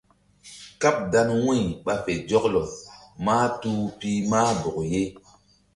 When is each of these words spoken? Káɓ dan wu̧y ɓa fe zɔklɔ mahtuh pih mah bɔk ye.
Káɓ 0.81 0.95
dan 1.11 1.29
wu̧y 1.43 1.61
ɓa 1.85 1.93
fe 2.03 2.11
zɔklɔ 2.29 2.61
mahtuh 3.25 3.81
pih 3.99 4.19
mah 4.29 4.49
bɔk 4.61 4.77
ye. 4.91 5.01